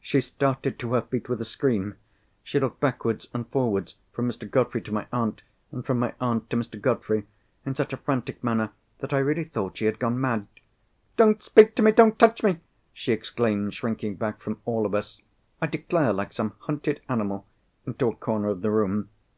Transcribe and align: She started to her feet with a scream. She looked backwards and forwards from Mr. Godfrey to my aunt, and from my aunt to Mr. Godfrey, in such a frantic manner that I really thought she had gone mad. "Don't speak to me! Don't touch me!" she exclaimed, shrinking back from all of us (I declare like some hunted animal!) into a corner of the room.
She 0.00 0.22
started 0.22 0.78
to 0.78 0.94
her 0.94 1.02
feet 1.02 1.28
with 1.28 1.42
a 1.42 1.44
scream. 1.44 1.96
She 2.42 2.58
looked 2.58 2.80
backwards 2.80 3.28
and 3.34 3.46
forwards 3.50 3.96
from 4.12 4.26
Mr. 4.26 4.50
Godfrey 4.50 4.80
to 4.80 4.92
my 4.94 5.06
aunt, 5.12 5.42
and 5.70 5.84
from 5.84 5.98
my 5.98 6.14
aunt 6.22 6.48
to 6.48 6.56
Mr. 6.56 6.80
Godfrey, 6.80 7.26
in 7.66 7.74
such 7.74 7.92
a 7.92 7.98
frantic 7.98 8.42
manner 8.42 8.70
that 9.00 9.12
I 9.12 9.18
really 9.18 9.44
thought 9.44 9.76
she 9.76 9.84
had 9.84 9.98
gone 9.98 10.18
mad. 10.18 10.46
"Don't 11.18 11.42
speak 11.42 11.74
to 11.76 11.82
me! 11.82 11.92
Don't 11.92 12.18
touch 12.18 12.42
me!" 12.42 12.60
she 12.94 13.12
exclaimed, 13.12 13.74
shrinking 13.74 14.16
back 14.16 14.40
from 14.40 14.58
all 14.64 14.86
of 14.86 14.94
us 14.94 15.20
(I 15.60 15.66
declare 15.66 16.14
like 16.14 16.32
some 16.32 16.54
hunted 16.60 17.02
animal!) 17.06 17.46
into 17.84 18.08
a 18.08 18.16
corner 18.16 18.48
of 18.48 18.62
the 18.62 18.70
room. 18.70 19.10